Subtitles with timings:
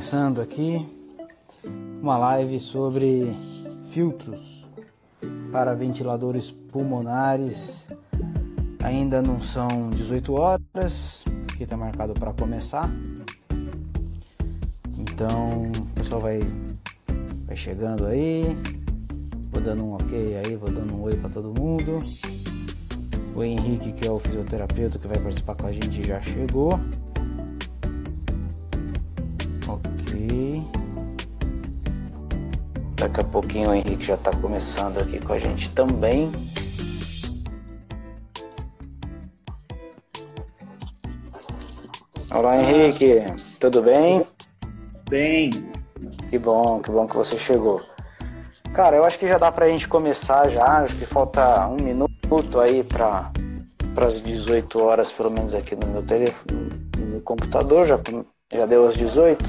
[0.00, 0.88] começando aqui
[2.00, 3.36] uma live sobre
[3.92, 4.66] filtros
[5.52, 7.86] para ventiladores pulmonares.
[8.82, 11.22] Ainda não são 18 horas,
[11.54, 12.90] que está marcado para começar.
[14.98, 16.40] Então o pessoal vai,
[17.44, 18.56] vai chegando aí,
[19.52, 22.00] vou dando um ok aí, vou dando um oi para todo mundo.
[23.36, 26.80] O Henrique, que é o fisioterapeuta que vai participar com a gente, já chegou.
[33.00, 36.30] Daqui a pouquinho o Henrique já está começando aqui com a gente também.
[42.30, 43.24] Olá Henrique,
[43.58, 44.22] tudo bem?
[45.08, 45.50] Bem.
[46.28, 47.80] Que bom, que bom que você chegou.
[48.74, 52.60] Cara, eu acho que já dá pra gente começar já, acho que falta um minuto
[52.60, 53.32] aí para
[53.96, 57.98] as 18 horas, pelo menos aqui no meu telefone, no meu computador, já,
[58.52, 59.42] já deu as 18?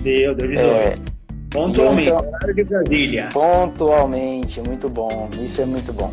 [0.00, 0.58] Deu, deu 18.
[0.58, 1.17] É,
[1.50, 3.28] Pontualmente, então, horário de Brasília.
[3.32, 5.28] Pontualmente, muito bom.
[5.32, 6.10] Isso é muito bom.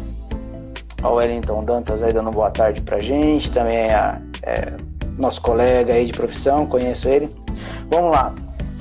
[1.03, 4.73] O Wellington Dantas aí dando boa tarde pra gente, também é, é
[5.17, 7.29] nosso colega aí de profissão, conheço ele.
[7.91, 8.33] Vamos lá.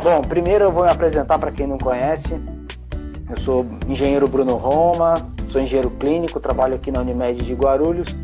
[0.02, 2.40] Bom, primeiro eu vou me apresentar para quem não conhece.
[3.28, 8.14] Eu sou engenheiro Bruno Roma, sou engenheiro clínico, trabalho aqui na Unimed de Guarulhos.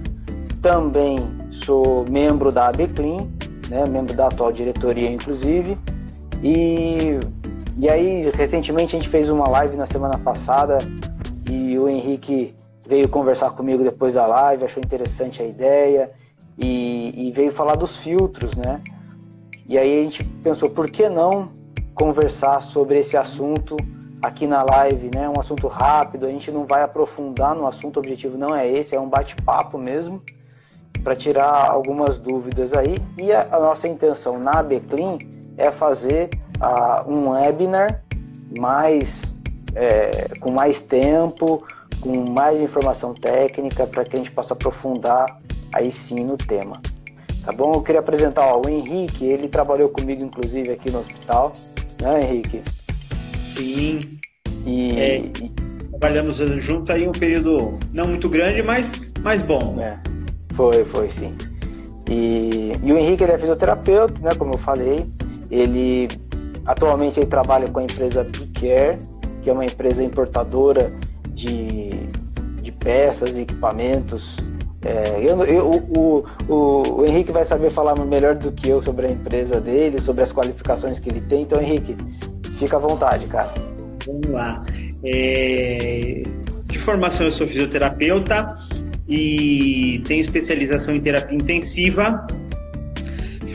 [0.62, 1.18] Também
[1.50, 3.30] sou membro da ABCLIN,
[3.68, 5.78] né, membro da atual diretoria, inclusive.
[6.42, 7.18] E
[7.80, 10.80] e aí, recentemente a gente fez uma live na semana passada
[11.50, 12.54] e o Henrique
[12.86, 16.10] veio conversar comigo depois da live, achou interessante a ideia
[16.58, 18.82] e, e veio falar dos filtros, né?
[19.66, 21.48] E aí a gente pensou, por que não
[21.94, 23.78] conversar sobre esse assunto
[24.20, 25.26] aqui na live, né?
[25.30, 28.94] Um assunto rápido, a gente não vai aprofundar no assunto, o objetivo não é esse,
[28.94, 30.22] é um bate-papo mesmo,
[31.02, 32.98] para tirar algumas dúvidas aí.
[33.16, 35.16] E a, a nossa intenção na Beclean
[35.60, 38.02] é fazer uh, um webinar
[38.58, 39.22] mais
[39.74, 40.10] é,
[40.40, 41.64] com mais tempo,
[42.00, 45.26] com mais informação técnica para que a gente possa aprofundar
[45.74, 46.72] aí sim no tema.
[47.44, 47.72] Tá bom?
[47.74, 51.52] Eu queria apresentar ó, o Henrique, ele trabalhou comigo inclusive aqui no hospital,
[52.02, 52.62] né, Henrique?
[53.54, 54.00] Sim.
[54.66, 55.52] E, é, e...
[55.90, 58.86] trabalhamos juntos aí um período não muito grande, mas,
[59.22, 59.76] mas bom.
[59.80, 59.98] É,
[60.54, 61.36] foi, foi sim.
[62.10, 65.04] E, e o Henrique ele é fisioterapeuta, né, como eu falei.
[65.50, 66.08] Ele
[66.66, 68.98] Atualmente ele trabalha com a empresa Bicare,
[69.42, 70.92] que é uma empresa importadora
[71.30, 71.90] de,
[72.62, 74.36] de peças e equipamentos.
[74.84, 79.06] É, eu, eu, o, o, o, Henrique vai saber falar melhor do que eu sobre
[79.06, 81.42] a empresa dele, sobre as qualificações que ele tem.
[81.42, 81.96] Então, Henrique,
[82.56, 83.52] fica à vontade, cara.
[84.06, 84.64] Vamos lá.
[85.02, 86.22] É,
[86.66, 88.46] de formação, eu sou fisioterapeuta
[89.08, 92.26] e tenho especialização em terapia intensiva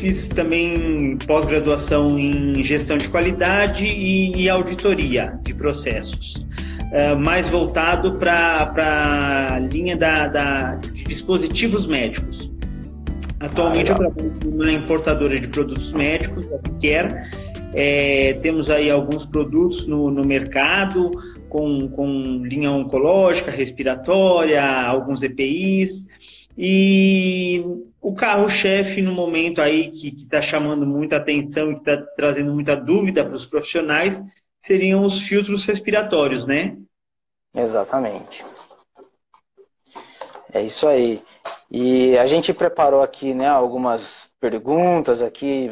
[0.05, 6.35] fiz também pós-graduação em gestão de qualidade e, e auditoria de processos.
[6.91, 12.51] Uh, mais voltado para a linha da, da, de dispositivos médicos.
[13.39, 17.29] Atualmente ah, eu trabalho com uma importadora de produtos médicos, a Care.
[17.73, 21.11] É, temos aí alguns produtos no, no mercado,
[21.49, 26.05] com, com linha oncológica, respiratória, alguns EPIs.
[26.57, 27.65] E
[28.05, 32.75] o carro-chefe no momento aí que está chamando muita atenção e que está trazendo muita
[32.75, 34.21] dúvida para os profissionais
[34.61, 36.77] seriam os filtros respiratórios, né?
[37.55, 38.45] Exatamente.
[40.53, 41.23] É isso aí.
[41.71, 45.71] E a gente preparou aqui, né, algumas perguntas aqui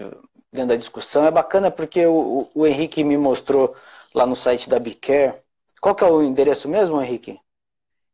[0.52, 1.28] dentro da discussão.
[1.28, 3.76] É bacana porque o, o Henrique me mostrou
[4.12, 5.36] lá no site da Bicare.
[5.80, 7.38] Qual que é o endereço mesmo, Henrique?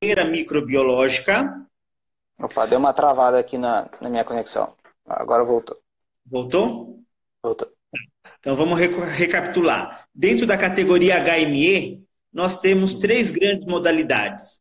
[0.00, 1.66] barreira microbiológica.
[2.38, 4.74] Opa, deu uma travada aqui na, na minha conexão.
[5.06, 5.78] Agora voltou.
[6.24, 7.04] Voltou?
[7.42, 7.68] Voltou.
[8.38, 10.08] Então vamos recapitular.
[10.14, 14.60] Dentro da categoria HME, nós temos três grandes modalidades.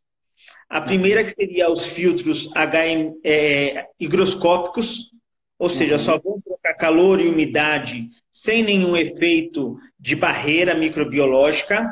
[0.70, 5.10] A primeira que seria os filtros HM, é, higroscópicos,
[5.58, 6.00] ou seja, uhum.
[6.00, 11.90] só vão trocar calor e umidade sem nenhum efeito de barreira microbiológica.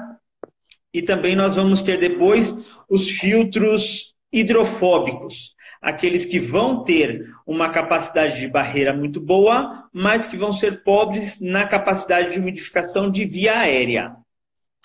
[0.94, 2.56] E também nós vamos ter depois
[2.88, 10.38] os filtros hidrofóbicos, aqueles que vão ter uma capacidade de barreira muito boa, mas que
[10.38, 14.16] vão ser pobres na capacidade de umidificação de via aérea.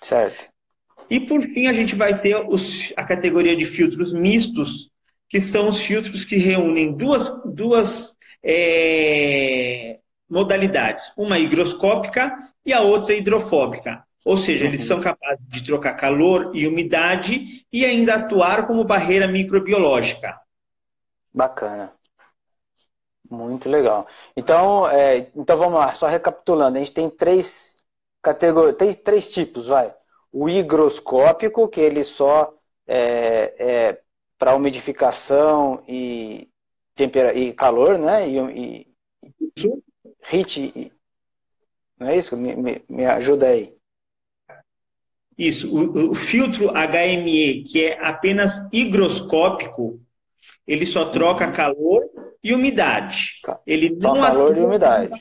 [0.02, 0.51] Certo.
[1.10, 4.90] E por fim, a gente vai ter os, a categoria de filtros mistos,
[5.28, 12.32] que são os filtros que reúnem duas, duas é, modalidades, uma higroscópica
[12.64, 14.04] e a outra hidrofóbica.
[14.24, 19.26] Ou seja, eles são capazes de trocar calor e umidade e ainda atuar como barreira
[19.26, 20.38] microbiológica.
[21.34, 21.92] Bacana.
[23.28, 24.06] Muito legal.
[24.36, 27.76] Então, é, então vamos lá, só recapitulando, a gente tem três
[28.22, 29.92] categorias, três, três tipos, vai.
[30.32, 32.54] O higroscópico, que ele só
[32.86, 34.00] é, é
[34.38, 36.48] para umidificação e,
[36.94, 38.28] tempera e calor, né?
[38.28, 38.86] E, e,
[40.30, 40.92] HIT,
[41.98, 42.36] não é isso?
[42.36, 43.74] Me, me, me ajuda aí.
[45.36, 50.00] Isso, o, o, filtro HME, que é apenas higroscópico,
[50.66, 51.52] ele só troca uhum.
[51.52, 52.02] calor
[52.42, 53.38] e umidade.
[53.66, 55.20] Ele só não calor e umidade.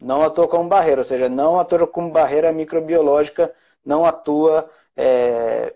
[0.00, 5.74] Não atua como barreira, ou seja, não atua como barreira microbiológica, não atua é,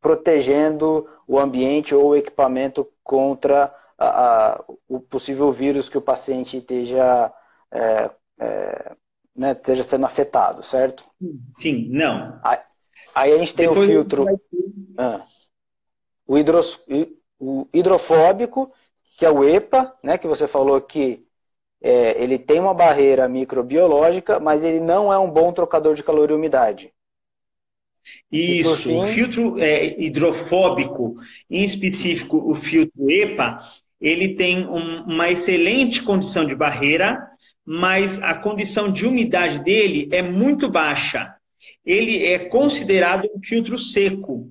[0.00, 6.58] protegendo o ambiente ou o equipamento contra a, a, o possível vírus que o paciente
[6.58, 7.32] esteja
[7.70, 8.96] é, é,
[9.34, 11.04] né, esteja sendo afetado, certo?
[11.58, 12.40] Sim, não.
[12.42, 12.58] Aí,
[13.14, 14.40] aí a gente tem Depois o filtro.
[14.96, 15.24] Ah,
[16.26, 16.80] o, hidros,
[17.38, 18.72] o hidrofóbico,
[19.18, 21.26] que é o EPA, né, que você falou que
[21.82, 26.30] é, ele tem uma barreira microbiológica, mas ele não é um bom trocador de calor
[26.30, 26.92] e umidade.
[28.30, 31.16] Isso, o filtro é, hidrofóbico,
[31.50, 33.60] em específico o filtro EPA,
[34.00, 37.26] ele tem um, uma excelente condição de barreira,
[37.64, 41.34] mas a condição de umidade dele é muito baixa.
[41.84, 44.50] Ele é considerado um filtro seco.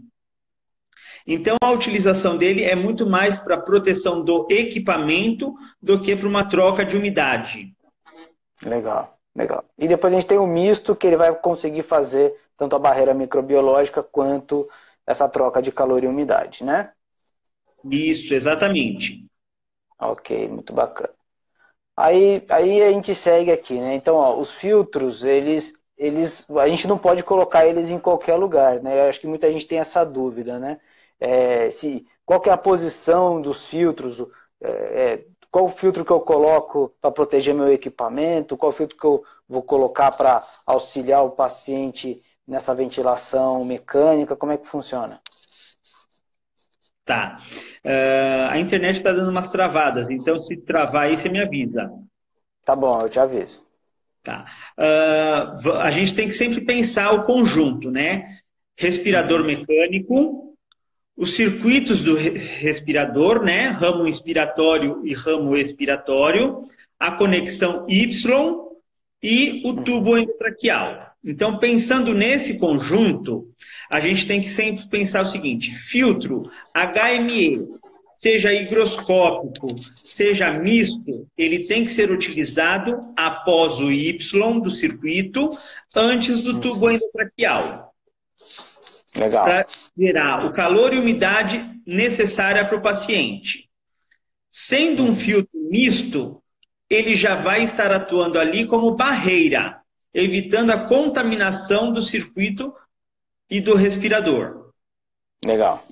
[1.27, 6.45] Então, a utilização dele é muito mais para proteção do equipamento do que para uma
[6.45, 7.73] troca de umidade.
[8.63, 9.65] Legal, legal.
[9.77, 13.13] E depois a gente tem o misto, que ele vai conseguir fazer tanto a barreira
[13.13, 14.69] microbiológica quanto
[15.05, 16.93] essa troca de calor e umidade, né?
[17.89, 19.25] Isso, exatamente.
[19.99, 21.13] Ok, muito bacana.
[21.97, 23.95] Aí, aí a gente segue aqui, né?
[23.95, 28.81] Então, ó, os filtros, eles, eles, a gente não pode colocar eles em qualquer lugar,
[28.83, 28.99] né?
[29.05, 30.79] Eu acho que muita gente tem essa dúvida, né?
[31.19, 34.19] É, se, qual é a posição dos filtros?
[34.61, 38.57] É, é qual o filtro que eu coloco para proteger meu equipamento?
[38.57, 44.35] Qual o filtro que eu vou colocar para auxiliar o paciente nessa ventilação mecânica?
[44.35, 45.19] Como é que funciona?
[47.05, 47.39] Tá.
[47.83, 51.91] Uh, a internet está dando umas travadas, então se travar aí, você me avisa.
[52.65, 53.63] Tá bom, eu te aviso.
[54.23, 54.45] Tá.
[54.75, 58.39] Uh, a gente tem que sempre pensar o conjunto, né?
[58.75, 60.57] Respirador mecânico,
[61.15, 63.67] os circuitos do respirador, né?
[63.67, 66.67] Ramo inspiratório e ramo expiratório,
[66.99, 68.65] a conexão Y
[69.21, 71.04] e o tubo endotraqueal.
[71.25, 73.51] Então, pensando nesse conjunto,
[73.91, 77.67] a gente tem que sempre pensar o seguinte: filtro HME,
[78.13, 84.19] seja higroscópico, seja misto, ele tem que ser utilizado após o Y
[84.61, 85.49] do circuito,
[85.95, 87.91] antes do tubo endotraqueal.
[89.17, 89.45] Legal.
[89.45, 89.65] Para
[89.97, 93.67] gerar o calor e umidade necessária para o paciente.
[94.51, 96.43] Sendo um filtro misto,
[96.87, 99.81] ele já vai estar atuando ali como barreira
[100.15, 102.73] evitando a contaminação do circuito
[103.49, 104.71] e do respirador.
[105.45, 105.85] Legal.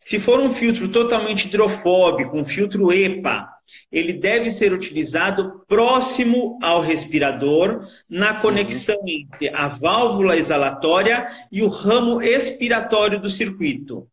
[0.00, 3.46] Se for um filtro totalmente hidrofóbico, um filtro EPA,
[3.92, 9.08] ele deve ser utilizado próximo ao respirador, na conexão uhum.
[9.08, 14.08] entre a válvula exalatória e o ramo expiratório do circuito.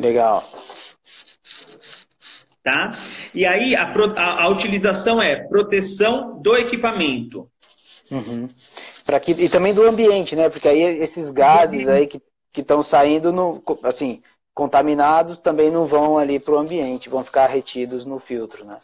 [0.00, 0.42] Legal.
[2.62, 2.90] Tá?
[3.34, 7.50] E aí a, a, a utilização é proteção do equipamento.
[8.10, 8.48] Uhum.
[9.04, 10.48] Pra que, e também do ambiente, né?
[10.48, 12.20] Porque aí esses gases aí que
[12.56, 14.22] estão saindo, no, assim,
[14.54, 18.78] contaminados, também não vão ali para o ambiente, vão ficar retidos no filtro, né?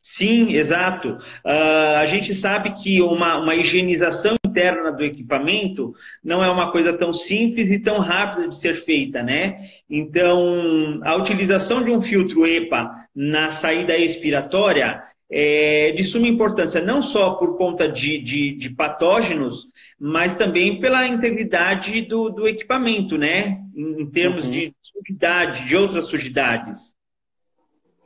[0.00, 1.18] Sim, exato.
[1.44, 5.92] Uh, a gente sabe que uma, uma higienização interna do equipamento
[6.22, 9.68] não é uma coisa tão simples e tão rápida de ser feita, né?
[9.90, 17.02] Então, a utilização de um filtro EPA na saída expiratória é de suma importância, não
[17.02, 19.66] só por conta de, de, de patógenos,
[19.98, 23.60] mas também pela integridade do, do equipamento, né?
[23.74, 24.50] Em, em termos uhum.
[24.50, 26.94] de sujidade, de outras sujidades.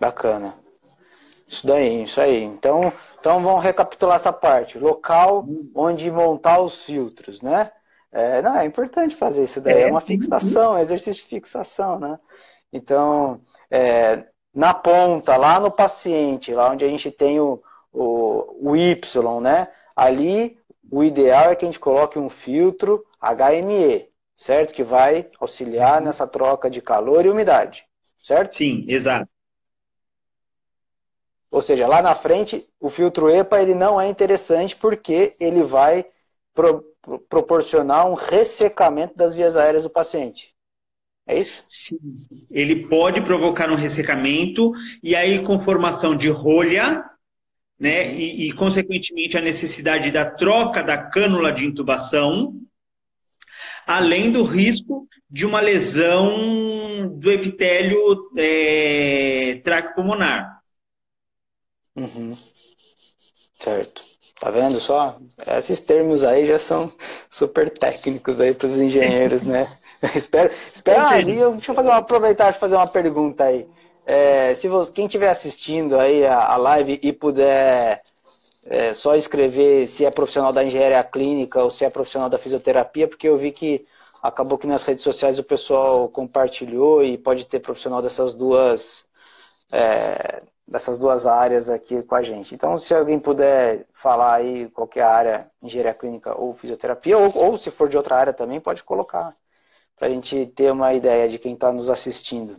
[0.00, 0.54] Bacana.
[1.46, 2.44] Isso daí, isso aí.
[2.44, 4.78] Então, então vamos recapitular essa parte.
[4.78, 7.70] Local onde montar os filtros, né?
[8.12, 9.74] É, não, é importante fazer isso daí.
[9.74, 12.18] É, é uma fixação, é exercício de fixação, né?
[12.72, 14.24] Então, é,
[14.54, 19.68] na ponta, lá no paciente, lá onde a gente tem o, o, o Y, né?
[19.94, 20.58] Ali,
[20.90, 24.72] o ideal é que a gente coloque um filtro HME, certo?
[24.72, 26.06] Que vai auxiliar uhum.
[26.06, 27.86] nessa troca de calor e umidade,
[28.18, 28.56] certo?
[28.56, 29.28] Sim, exato.
[31.50, 36.06] Ou seja, lá na frente, o filtro EPA ele não é interessante porque ele vai
[36.54, 36.84] pro,
[37.28, 40.54] proporcionar um ressecamento das vias aéreas do paciente.
[41.30, 41.64] É isso?
[41.68, 41.96] Sim.
[42.50, 47.04] Ele pode provocar um ressecamento e aí com formação de rolha,
[47.78, 48.12] né?
[48.16, 52.60] E, e consequentemente a necessidade da troca da cânula de intubação,
[53.86, 59.62] além do risco de uma lesão do epitélio é,
[59.94, 60.60] pulmonar.
[61.94, 62.36] Uhum.
[63.54, 64.02] Certo.
[64.40, 65.16] Tá vendo só?
[65.58, 66.90] Esses termos aí já são
[67.28, 69.68] super técnicos aí para os engenheiros, né?
[70.14, 73.68] espero, espero ali, eu, deixa eu fazer uma, aproveitar de fazer uma pergunta aí.
[74.06, 78.02] É, se você, quem estiver assistindo aí a, a, live e puder
[78.66, 83.06] é, só escrever se é profissional da engenharia clínica ou se é profissional da fisioterapia,
[83.06, 83.86] porque eu vi que
[84.22, 89.04] acabou que nas redes sociais o pessoal compartilhou e pode ter profissional dessas duas
[89.72, 92.54] é, dessas duas áreas aqui com a gente.
[92.54, 97.70] Então, se alguém puder falar aí qualquer área, engenharia clínica ou fisioterapia, ou, ou se
[97.70, 99.34] for de outra área também, pode colocar,
[100.00, 102.56] para a gente ter uma ideia de quem está nos assistindo.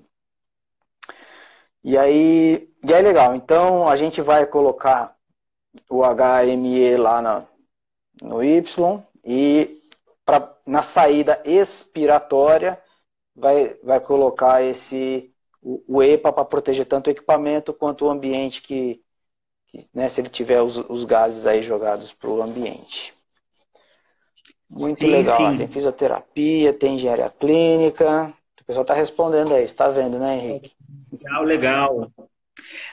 [1.83, 3.33] E aí, e é legal.
[3.35, 5.17] Então, a gente vai colocar
[5.89, 7.47] o HME lá na,
[8.21, 9.81] no Y e
[10.23, 12.79] pra, na saída expiratória
[13.35, 19.03] vai, vai colocar esse o, EPA para proteger tanto o equipamento quanto o ambiente que,
[19.67, 23.15] que né, se ele tiver os, os gases aí jogados para o ambiente.
[24.71, 25.51] Muito sim, legal.
[25.51, 25.57] Sim.
[25.57, 28.33] Tem fisioterapia, tem engenharia clínica.
[28.61, 30.71] O pessoal está respondendo aí, está vendo, né, Henrique?
[31.11, 32.11] Legal, legal.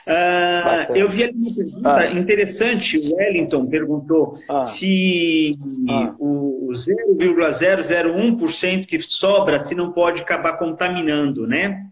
[0.07, 2.11] Uh, eu vi uma pergunta ah.
[2.11, 2.97] interessante.
[2.97, 4.65] O Wellington perguntou ah.
[4.65, 5.51] se
[5.89, 6.15] ah.
[6.19, 11.85] o 0,001% que sobra se não pode acabar contaminando, né?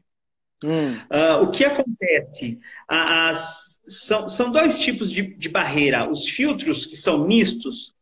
[0.63, 0.96] Hum.
[1.12, 2.60] Uh, o que acontece?
[2.88, 6.10] As, são, são dois tipos de, de barreira.
[6.10, 7.94] Os filtros, que são mistos,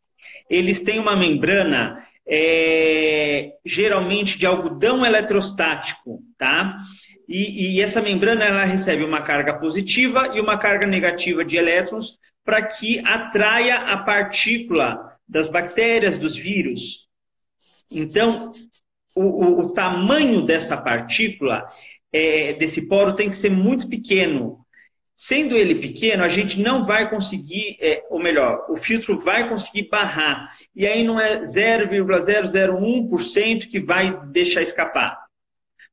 [0.50, 6.78] eles têm uma membrana é, geralmente de algodão eletrostático, tá?
[7.28, 12.18] E, e, essa membrana ela recebe uma carga positiva e uma carga negativa de elétrons
[12.44, 17.08] para que atraia a partícula das bactérias, dos vírus.
[17.92, 18.52] Então,
[19.16, 21.68] o, o, o tamanho dessa partícula
[22.14, 24.65] é, desse poro tem que ser muito pequeno.
[25.16, 29.88] Sendo ele pequeno, a gente não vai conseguir, é, ou melhor, o filtro vai conseguir
[29.90, 30.54] barrar.
[30.76, 35.24] E aí não é 0,001% que vai deixar escapar.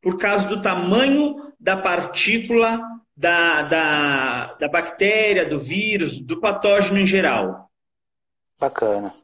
[0.01, 2.81] Por causa do tamanho da partícula
[3.17, 7.71] da, da, da bactéria, do vírus, do patógeno em geral.
[8.59, 9.15] Bacana.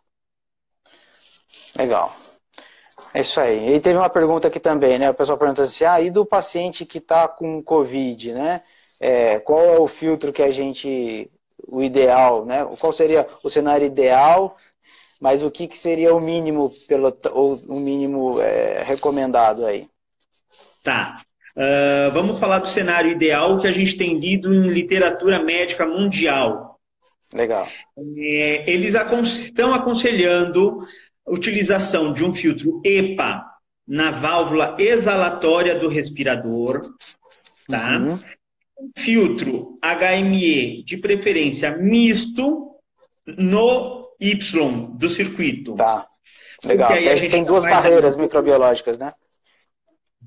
[1.76, 2.14] Legal.
[3.12, 3.74] É isso aí.
[3.74, 5.10] E teve uma pergunta aqui também, né?
[5.10, 8.62] O pessoal perguntou assim: ah, e do paciente que está com Covid, né?
[9.00, 11.30] É, qual é o filtro que a gente.
[11.66, 12.64] O ideal, né?
[12.78, 14.56] Qual seria o cenário ideal,
[15.20, 19.88] mas o que, que seria o mínimo, pelo, ou o mínimo é, recomendado aí?
[20.82, 21.22] Tá.
[21.56, 26.78] Uh, vamos falar do cenário ideal que a gente tem lido em literatura médica mundial.
[27.34, 27.66] Legal.
[28.16, 30.86] É, eles acon estão aconselhando
[31.26, 33.44] utilização de um filtro EPA
[33.86, 36.82] na válvula exalatória do respirador,
[37.68, 37.96] tá?
[37.96, 38.18] Uhum.
[38.80, 42.76] Um filtro HME de preferência misto
[43.26, 45.74] no Y do circuito.
[45.74, 46.06] Tá.
[46.64, 46.92] Legal.
[46.92, 49.12] Aí a gente tem duas barreiras microbiológicas, né?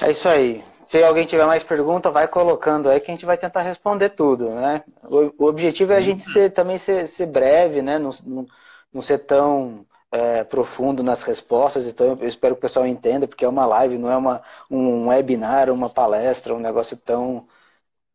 [0.01, 0.63] É isso aí.
[0.87, 4.49] Se alguém tiver mais pergunta, vai colocando aí que a gente vai tentar responder tudo,
[4.49, 4.85] né?
[5.03, 7.99] O, o objetivo é a gente ser, também ser, ser breve, né?
[7.99, 8.47] Não, não,
[8.93, 13.43] não ser tão é, profundo nas respostas, então eu espero que o pessoal entenda, porque
[13.43, 14.41] é uma live, não é uma,
[14.71, 17.45] um webinar, uma palestra, um negócio tão,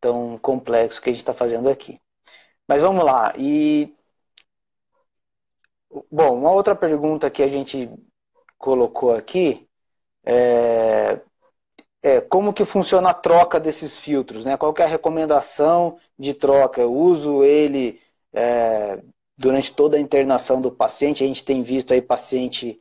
[0.01, 2.01] tão complexo que a gente está fazendo aqui.
[2.69, 3.35] Mas vamos lá.
[3.39, 3.95] E
[6.11, 7.91] bom, uma outra pergunta que a gente
[8.59, 9.69] colocou aqui
[10.25, 11.21] é,
[12.03, 14.57] é, como que funciona a troca desses filtros, né?
[14.57, 16.81] Qual é a recomendação de troca?
[16.81, 18.01] Eu uso ele
[18.33, 18.99] é,
[19.39, 21.23] durante toda a internação do paciente.
[21.23, 22.81] A gente tem visto aí paciente,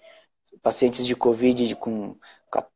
[0.61, 2.15] pacientes de Covid com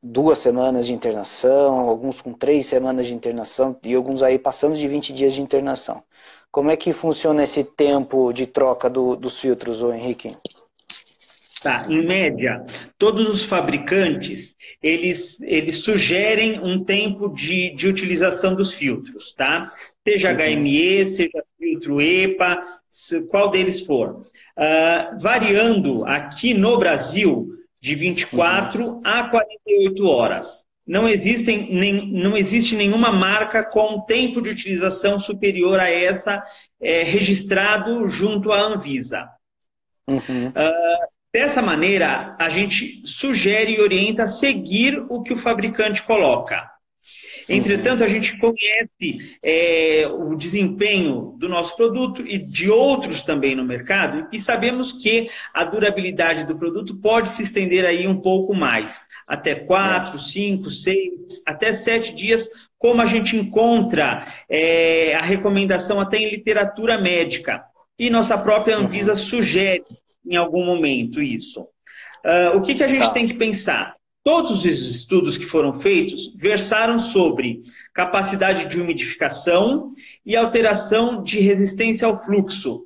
[0.02, 4.88] duas semanas de internação, alguns com três semanas de internação e alguns aí passando de
[4.88, 6.04] 20 dias de internação.
[6.52, 10.38] Como é que funciona esse tempo de troca do, dos filtros, ô Henrique?
[11.62, 12.64] Tá, em média,
[12.98, 14.55] todos os fabricantes,
[14.86, 19.74] eles, eles sugerem um tempo de, de utilização dos filtros, tá?
[20.08, 20.38] Seja uhum.
[20.38, 22.64] HME, seja filtro EPA,
[23.30, 24.22] qual deles for.
[24.56, 27.50] Uh, variando aqui no Brasil
[27.82, 29.02] de 24 uhum.
[29.04, 30.64] a 48 horas.
[30.86, 36.44] Não, existem, nem, não existe nenhuma marca com tempo de utilização superior a essa
[36.80, 39.28] é, registrado junto à Anvisa.
[40.08, 40.50] Uhum.
[40.50, 46.66] Uh, Dessa maneira, a gente sugere e orienta a seguir o que o fabricante coloca.
[47.50, 53.66] Entretanto, a gente conhece é, o desempenho do nosso produto e de outros também no
[53.66, 59.04] mercado e sabemos que a durabilidade do produto pode se estender aí um pouco mais,
[59.28, 62.48] até quatro, cinco, seis, até sete dias,
[62.80, 67.62] como a gente encontra é, a recomendação até em literatura médica.
[68.00, 69.84] E nossa própria Anvisa sugere
[70.28, 71.62] em algum momento isso.
[72.24, 73.12] Uh, o que, que a gente tá.
[73.12, 73.96] tem que pensar?
[74.24, 77.62] Todos os estudos que foram feitos versaram sobre
[77.94, 79.94] capacidade de umidificação
[80.26, 82.86] e alteração de resistência ao fluxo.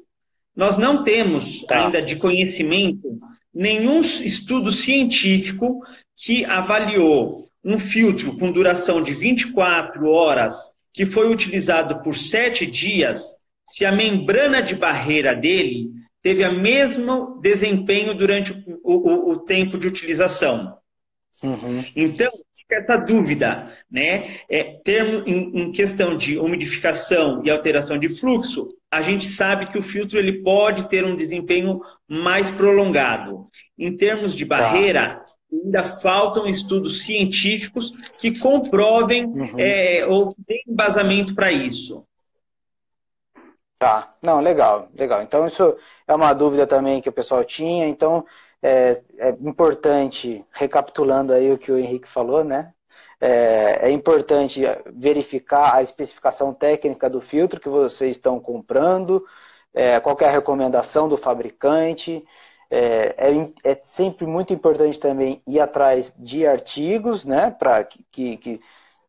[0.56, 1.86] Nós não temos tá.
[1.86, 3.18] ainda de conhecimento
[3.54, 5.82] nenhum estudo científico
[6.16, 10.56] que avaliou um filtro com duração de 24 horas
[10.94, 13.24] que foi utilizado por sete dias,
[13.70, 15.90] se a membrana de barreira dele
[16.22, 18.52] teve o mesmo desempenho durante
[18.84, 20.78] o, o, o tempo de utilização.
[21.42, 21.84] Uhum.
[21.96, 24.40] Então, fica essa dúvida, né?
[24.50, 29.78] É, termo, em, em, questão de umidificação e alteração de fluxo, a gente sabe que
[29.78, 33.48] o filtro ele pode ter um desempenho mais prolongado.
[33.78, 35.26] Em termos de barreira, tá.
[35.52, 39.60] ainda faltam estudos científicos que comprovem uhum.
[39.60, 42.06] é, ou deem embasamento para isso.
[43.80, 45.22] Tá, não, legal, legal.
[45.24, 47.88] Então isso é uma dúvida também que o pessoal tinha.
[47.88, 48.26] Então
[48.62, 52.74] é, é importante, recapitulando aí o que o Henrique falou, né?
[53.22, 54.62] É, é, importante
[54.94, 59.26] verificar a especificação técnica do filtro que vocês estão comprando,
[59.74, 62.26] é, qual é recomendação do fabricante.
[62.70, 67.50] É, é, é, sempre muito importante também ir atrás de artigos, né?
[67.52, 68.04] Para que,
[68.38, 68.62] que,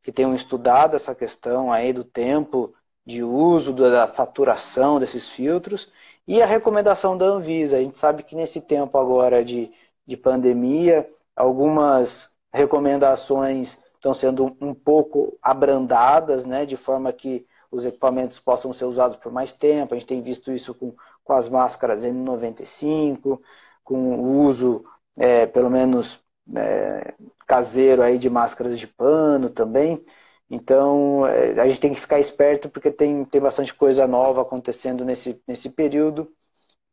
[0.02, 2.74] que tenham estudado essa questão aí do tempo
[3.06, 5.90] de uso, da saturação desses filtros
[6.26, 7.76] e a recomendação da Anvisa.
[7.76, 9.72] A gente sabe que nesse tempo agora de,
[10.06, 18.40] de pandemia, algumas recomendações estão sendo um pouco abrandadas, né, de forma que os equipamentos
[18.40, 19.94] possam ser usados por mais tempo.
[19.94, 23.40] A gente tem visto isso com, com as máscaras N95,
[23.84, 24.84] com o uso,
[25.16, 26.18] é, pelo menos
[26.56, 27.14] é,
[27.46, 30.02] caseiro aí de máscaras de pano também.
[30.50, 35.04] Então, é, a gente tem que ficar esperto porque tem, tem bastante coisa nova acontecendo
[35.04, 36.28] nesse, nesse período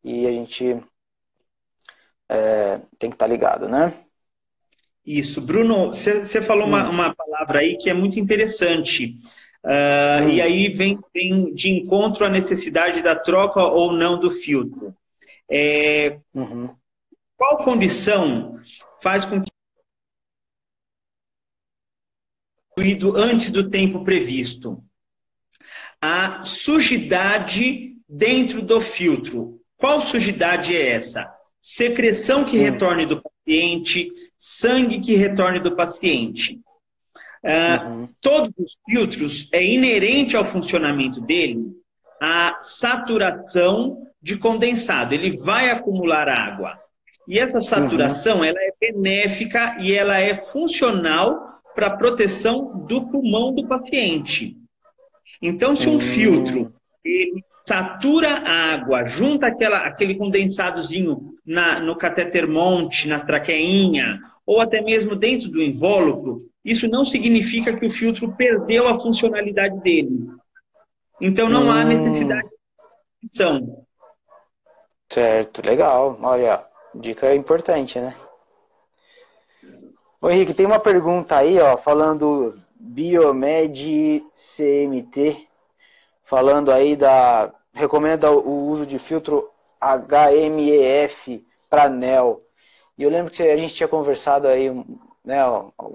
[0.04, 0.80] e a gente
[2.28, 3.92] é, tem que estar ligado, né?
[5.04, 5.40] Isso.
[5.40, 6.68] Bruno, você falou hum.
[6.68, 9.18] uma, uma palavra aí que é muito interessante.
[9.64, 10.28] Uh, hum.
[10.28, 14.94] E aí vem, vem, de encontro à necessidade da troca ou não do filtro.
[15.50, 16.70] É, uhum.
[17.36, 18.60] Qual condição
[19.00, 19.50] faz com que
[23.16, 24.82] antes do tempo previsto?
[26.00, 29.60] A sujidade dentro do filtro.
[29.76, 31.28] Qual sujidade é essa?
[31.60, 32.62] Secreção que hum.
[32.62, 36.60] retorne do paciente, sangue que retorne do paciente.
[37.42, 38.08] Uh, uhum.
[38.20, 41.72] Todos os filtros é inerente ao funcionamento dele
[42.20, 45.14] a saturação de condensado.
[45.14, 46.78] Ele vai acumular água.
[47.28, 48.44] E essa saturação uhum.
[48.44, 54.56] ela é benéfica e ela é funcional para proteção do pulmão do paciente.
[55.40, 56.00] Então, se um uhum.
[56.00, 56.72] filtro
[57.04, 64.60] ele satura a água, junta aquela, aquele condensadozinho na, no catéter monte, na traqueinha, ou
[64.60, 70.26] até mesmo dentro do invólucro, isso não significa que o filtro perdeu a funcionalidade dele.
[71.20, 71.70] Então não hum.
[71.70, 73.84] há necessidade de substituição.
[75.08, 76.18] Certo, legal.
[76.20, 76.60] Olha,
[76.92, 78.16] dica importante, né?
[80.20, 85.46] Ô Henrique, tem uma pergunta aí, ó, falando Biomed CMT,
[86.24, 87.52] falando aí da.
[87.72, 89.48] recomenda o uso de filtro
[89.80, 92.42] HMEF para NEL.
[92.96, 94.68] E eu lembro que a gente tinha conversado aí
[95.24, 95.44] né,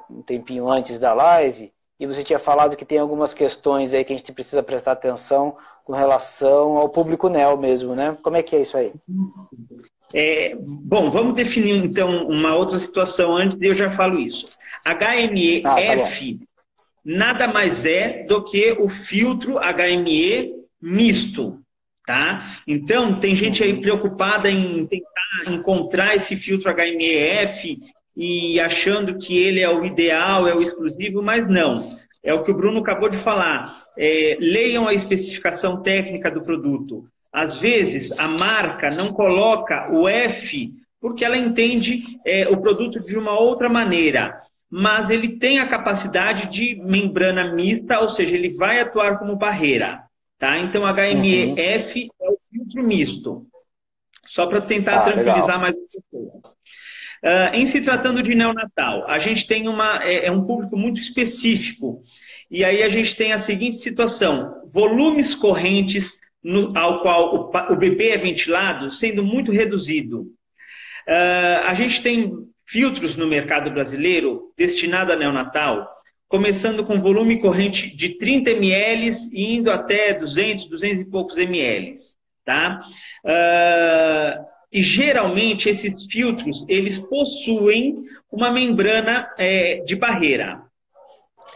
[0.09, 4.13] um tempinho antes da live, e você tinha falado que tem algumas questões aí que
[4.13, 8.17] a gente precisa prestar atenção com relação ao público NEL mesmo, né?
[8.23, 8.93] Como é que é isso aí?
[10.15, 14.45] É, bom, vamos definir então uma outra situação antes e eu já falo isso.
[14.85, 16.45] HMEF ah, tá
[17.03, 21.59] nada mais é do que o filtro HME misto,
[22.05, 22.57] tá?
[22.67, 27.79] Então, tem gente aí preocupada em tentar encontrar esse filtro HMEF
[28.15, 31.97] e achando que ele é o ideal, é o exclusivo, mas não.
[32.21, 33.83] É o que o Bruno acabou de falar.
[33.97, 37.05] É, leiam a especificação técnica do produto.
[37.33, 43.17] Às vezes, a marca não coloca o F porque ela entende é, o produto de
[43.17, 48.79] uma outra maneira, mas ele tem a capacidade de membrana mista, ou seja, ele vai
[48.79, 50.03] atuar como barreira.
[50.39, 50.57] Tá?
[50.59, 52.27] Então, HME-F uhum.
[52.27, 53.45] é o filtro misto.
[54.25, 55.59] Só para tentar ah, tranquilizar legal.
[55.59, 56.55] mais as pessoas.
[57.23, 61.01] Uh, em se tratando de neonatal, a gente tem uma, é, é, um público muito
[61.01, 62.01] específico.
[62.49, 67.75] E aí a gente tem a seguinte situação: volumes correntes no, ao qual o, o,
[67.75, 70.21] bebê é ventilado sendo muito reduzido.
[71.07, 72.31] Uh, a gente tem
[72.65, 75.89] filtros no mercado brasileiro destinado a neonatal,
[76.27, 81.95] começando com volume corrente de 30 ml e indo até 200, 200 e poucos ml.
[82.45, 82.81] Tá?
[83.23, 90.63] Uh, e geralmente esses filtros eles possuem uma membrana é, de barreira.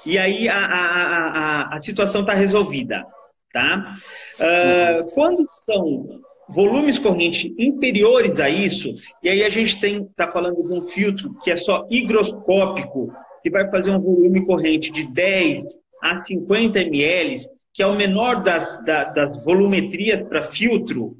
[0.05, 1.27] E aí a, a,
[1.71, 3.03] a, a situação está resolvida.
[3.51, 3.97] Tá?
[4.39, 10.73] Uh, quando são volumes corrente inferiores a isso, e aí a gente está falando de
[10.73, 15.63] um filtro que é só higroscópico, que vai fazer um volume corrente de 10
[16.01, 21.17] a 50 ml, que é o menor das, das, das volumetrias para filtro,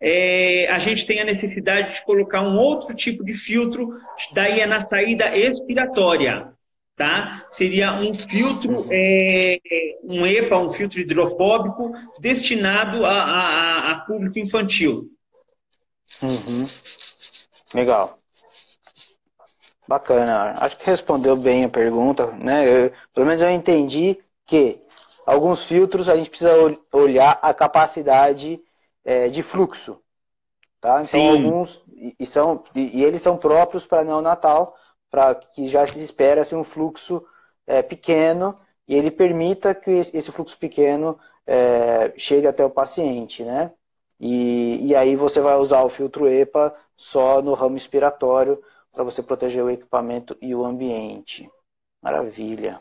[0.00, 3.94] é, a gente tem a necessidade de colocar um outro tipo de filtro,
[4.32, 6.52] daí é na saída expiratória,
[6.98, 7.46] tá?
[7.50, 9.56] Seria um filtro, é,
[10.02, 15.08] um EPA, um filtro hidrofóbico, destinado a, a, a público infantil.
[16.20, 16.66] Uhum.
[17.72, 18.18] Legal.
[19.86, 20.56] Bacana.
[20.58, 22.86] Acho que respondeu bem a pergunta, né?
[22.86, 24.80] Eu, pelo menos eu entendi que
[25.24, 26.52] alguns filtros a gente precisa
[26.92, 28.60] olhar a capacidade
[29.04, 30.00] é, de fluxo.
[30.80, 31.02] Tá?
[31.02, 31.28] Então, Sim.
[31.28, 31.82] alguns,
[32.18, 34.76] e, são, e, e eles são próprios para neonatal,
[35.10, 37.24] para que já se espera assim, um fluxo
[37.66, 43.72] é, pequeno e ele permita que esse fluxo pequeno é, chegue até o paciente, né?
[44.20, 49.22] E, e aí você vai usar o filtro EPA só no ramo expiratório para você
[49.22, 51.48] proteger o equipamento e o ambiente.
[52.02, 52.80] Maravilha.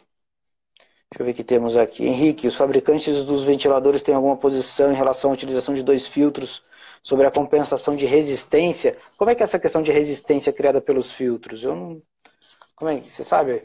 [1.10, 2.06] Deixa eu ver o que temos aqui.
[2.06, 6.64] Henrique, os fabricantes dos ventiladores têm alguma posição em relação à utilização de dois filtros
[7.02, 8.98] sobre a compensação de resistência?
[9.18, 11.64] Como é que é essa questão de resistência criada pelos filtros?
[11.64, 12.02] Eu não.
[12.78, 13.64] Como é que você sabe?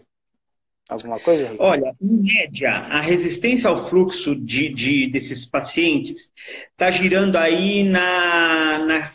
[0.88, 1.62] Alguma coisa, Henrique?
[1.62, 6.32] Olha, em média, a resistência ao fluxo de, de desses pacientes
[6.70, 9.12] está girando aí na, na,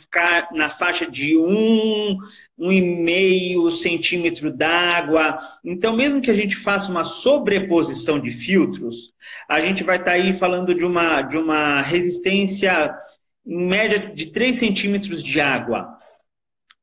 [0.54, 2.16] na faixa de um,
[2.58, 5.40] um e meio centímetro d'água.
[5.66, 9.14] Então, mesmo que a gente faça uma sobreposição de filtros,
[9.50, 12.96] a gente vai estar tá aí falando de uma, de uma resistência
[13.46, 15.97] em média de 3 centímetros de água.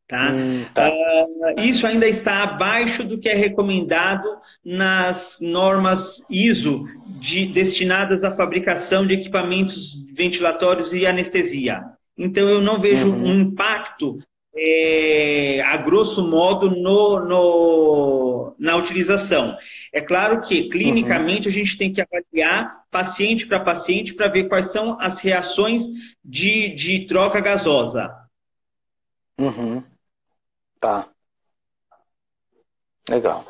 [0.07, 0.31] Tá?
[0.33, 0.91] Hum, tá.
[0.91, 4.29] Uh, isso ainda está abaixo do que é recomendado
[4.63, 6.87] nas normas ISO
[7.21, 11.83] de, destinadas à fabricação de equipamentos ventilatórios e anestesia.
[12.19, 13.25] Então, eu não vejo uhum.
[13.25, 14.19] um impacto,
[14.55, 19.57] é, a grosso modo, no, no, na utilização.
[19.91, 21.53] É claro que, clinicamente, uhum.
[21.53, 25.85] a gente tem que avaliar paciente para paciente para ver quais são as reações
[26.23, 28.15] de, de troca gasosa.
[29.41, 29.83] Uhum.
[30.81, 31.09] Tá.
[33.09, 33.45] Legal.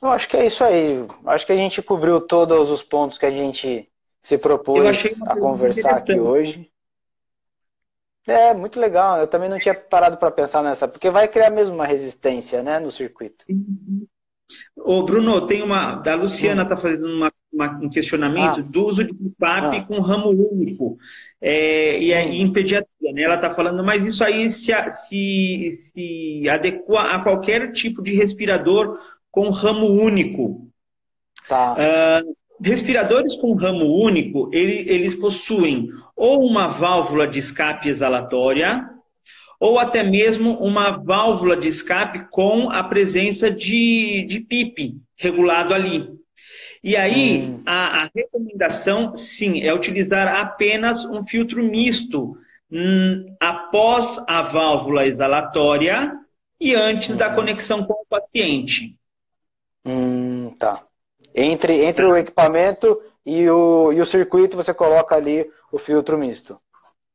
[0.00, 1.06] Eu acho que é isso aí.
[1.26, 3.88] Acho que a gente cobriu todos os pontos que a gente
[4.20, 6.70] se propôs a conversar aqui hoje.
[8.26, 9.18] É, muito legal.
[9.18, 12.78] Eu também não tinha parado para pensar nessa, porque vai criar mesmo uma resistência, né,
[12.78, 13.44] no circuito.
[14.76, 15.96] Ô, Bruno, tem uma.
[15.96, 16.78] Da Luciana está hum.
[16.78, 18.62] fazendo uma, uma, um questionamento ah.
[18.62, 19.84] do uso de PAP ah.
[19.86, 20.96] com ramo único.
[21.40, 22.46] É, e aí, hum.
[22.46, 23.22] em pediatria, né?
[23.22, 28.98] Ela está falando, mas isso aí se, se, se adequa a qualquer tipo de respirador
[29.30, 30.68] com ramo único.
[31.48, 31.74] Tá.
[31.74, 38.88] Uh, respiradores com ramo único, ele, eles possuem ou uma válvula de escape exalatória,
[39.58, 46.08] ou até mesmo uma válvula de escape com a presença de, de PIP regulado ali.
[46.82, 47.62] E aí, hum.
[47.64, 52.36] a, a, recomendação, sim, é utilizar apenas um filtro misto
[52.70, 56.12] hum, após a válvula exalatória
[56.60, 57.16] e antes hum.
[57.16, 58.96] da conexão com o paciente.
[59.84, 60.82] Hum, tá.
[61.34, 66.60] Entre, entre o equipamento e o, e o circuito, você coloca ali o filtro misto.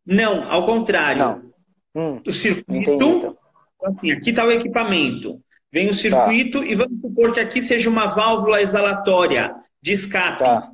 [0.05, 1.19] Não, ao contrário.
[1.19, 1.47] Não.
[1.93, 2.91] Hum, o circuito.
[2.91, 3.37] Entendi, então.
[3.83, 5.41] assim, aqui está o equipamento.
[5.77, 5.97] Vem o tá.
[5.97, 6.65] circuito tá.
[6.65, 10.39] e vamos supor que aqui seja uma válvula exalatória de escape.
[10.39, 10.71] Tá.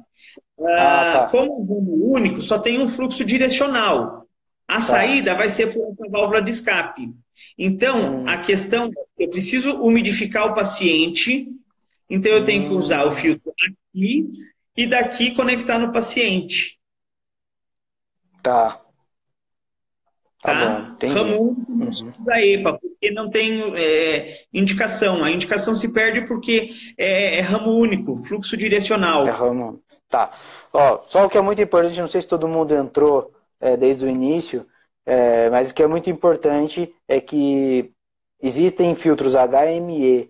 [0.60, 1.28] Ah, ah, tá.
[1.28, 4.26] Como o rumo único, só tem um fluxo direcional.
[4.66, 4.82] A tá.
[4.82, 7.14] saída vai ser por essa válvula de escape.
[7.58, 8.30] Então, hum.
[8.30, 8.90] a questão,
[9.20, 11.50] eu preciso umidificar o paciente,
[12.10, 12.78] então eu tenho que hum.
[12.78, 14.32] usar o filtro aqui
[14.78, 16.80] e daqui conectar no paciente.
[18.42, 18.80] Tá.
[20.44, 20.94] Tá?
[21.00, 21.08] tá?
[21.08, 22.14] Ramo uhum.
[22.20, 25.24] da EPA, porque não tem é, indicação.
[25.24, 29.26] A indicação se perde porque é, é, ramo único, fluxo direcional.
[29.26, 29.82] É ramo.
[30.10, 30.32] Tá.
[30.74, 34.06] Ó, só o que é muito importante, não sei se todo mundo entrou é, desde
[34.06, 34.68] o início,
[35.06, 37.94] é, mas o que é muito importante é que
[38.42, 40.30] existem filtros HME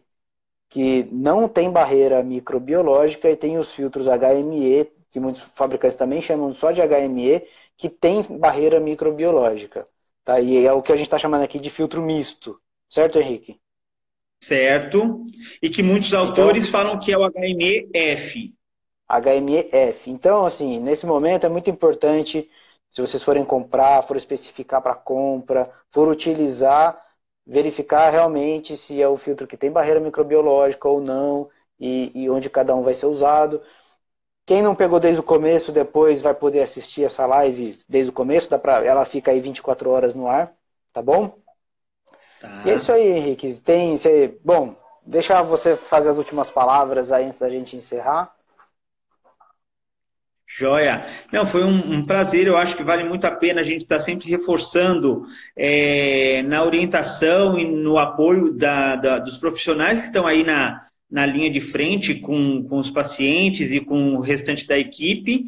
[0.70, 6.52] que não tem barreira microbiológica e tem os filtros HME, que muitos fabricantes também chamam
[6.52, 7.48] só de HME,
[7.78, 9.88] que tem barreira microbiológica.
[10.24, 10.40] Tá?
[10.40, 12.60] E é o que a gente está chamando aqui de filtro misto.
[12.90, 13.60] Certo, Henrique?
[14.42, 15.26] Certo.
[15.62, 18.54] E que muitos então, autores falam que é o HME-F.
[19.08, 20.10] HME-F.
[20.10, 22.50] Então, assim, nesse momento é muito importante,
[22.90, 27.00] se vocês forem comprar, for especificar para compra, for utilizar,
[27.46, 32.50] verificar realmente se é o filtro que tem barreira microbiológica ou não, e, e onde
[32.50, 33.62] cada um vai ser usado.
[34.46, 38.50] Quem não pegou desde o começo, depois vai poder assistir essa live desde o começo,
[38.50, 40.52] dá pra, ela fica aí 24 horas no ar,
[40.92, 41.38] tá bom?
[42.42, 42.64] Tá.
[42.66, 43.54] E é isso aí, Henrique.
[43.62, 44.76] Tem, você, bom,
[45.06, 48.36] deixa você fazer as últimas palavras aí antes da gente encerrar.
[50.46, 51.06] Joia.
[51.32, 52.46] Não, foi um, um, prazer.
[52.46, 55.26] Eu acho que vale muito a pena a gente estar tá sempre reforçando
[55.56, 61.28] é, na orientação e no apoio da, da, dos profissionais que estão aí na, na
[61.28, 65.46] linha de frente com, com os pacientes e com o restante da equipe.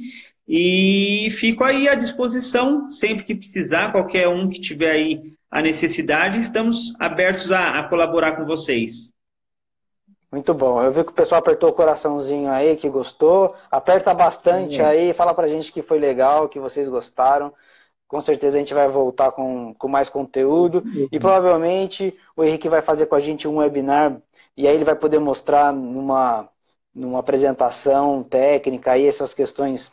[0.47, 6.37] E fico aí à disposição, sempre que precisar, qualquer um que tiver aí a necessidade,
[6.37, 9.11] estamos abertos a, a colaborar com vocês.
[10.31, 10.83] Muito bom.
[10.83, 13.55] Eu vi que o pessoal apertou o coraçãozinho aí, que gostou.
[13.71, 14.81] Aperta bastante Sim.
[14.83, 17.51] aí, fala pra gente que foi legal, que vocês gostaram.
[18.15, 20.81] Com certeza a gente vai voltar com, com mais conteúdo.
[20.85, 21.09] Uhum.
[21.11, 24.21] E provavelmente o Henrique vai fazer com a gente um webinar
[24.55, 26.47] e aí ele vai poder mostrar numa,
[26.93, 29.91] numa apresentação técnica aí essas questões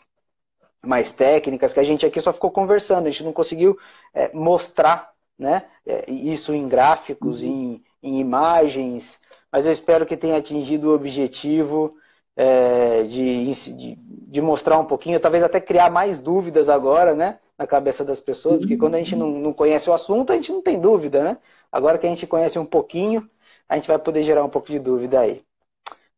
[0.80, 3.76] mais técnicas que a gente aqui só ficou conversando, a gente não conseguiu
[4.14, 7.48] é, mostrar né, é, isso em gráficos, uhum.
[7.48, 9.18] em, em, imagens,
[9.50, 11.96] mas eu espero que tenha atingido o objetivo
[12.36, 17.66] é, de, de, de, mostrar um pouquinho, talvez até criar mais dúvidas agora, né, na
[17.66, 20.60] cabeça das pessoas, porque quando a gente não, não conhece o assunto, a gente não
[20.60, 21.38] tem dúvida, né?
[21.70, 23.28] Agora que a gente conhece um pouquinho,
[23.68, 25.42] a gente vai poder gerar um pouco de dúvida aí.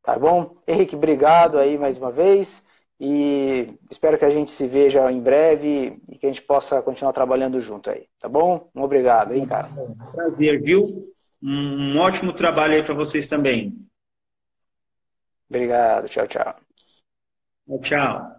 [0.02, 0.56] Tá bom?
[0.66, 2.66] Henrique, obrigado aí mais uma vez
[2.98, 7.12] e espero que a gente se veja em breve e que a gente possa continuar
[7.12, 8.70] trabalhando junto aí, tá bom?
[8.74, 9.68] Um obrigado, hein, cara?
[10.12, 10.86] Prazer, viu?
[11.42, 13.74] Um ótimo trabalho aí para vocês também.
[15.48, 16.54] Obrigado, tchau, tchau.
[17.82, 18.33] Tchau.